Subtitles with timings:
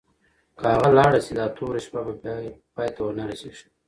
[0.59, 2.13] که هغه لاړه شي، دا توره شپه به
[2.75, 3.67] پای ته ونه رسېږي.